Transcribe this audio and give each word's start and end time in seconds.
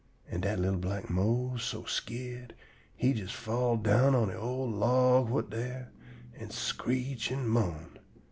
An' 0.31 0.41
dat 0.41 0.59
li'l 0.59 0.77
black 0.77 1.11
Mose 1.11 1.61
so 1.63 1.83
skeered 1.83 2.55
he 2.95 3.11
jes 3.13 3.29
fall 3.29 3.77
down 3.77 4.15
on 4.15 4.31
e' 4.31 4.35
old 4.35 4.73
log 4.73 5.29
whut 5.29 5.51
dar 5.51 5.89
an' 6.39 6.49
screech 6.49 7.31
an' 7.31 7.47
moan! 7.47 7.99